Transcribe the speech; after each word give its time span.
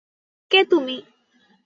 কে 0.51 0.59
তুমি? 0.63 0.97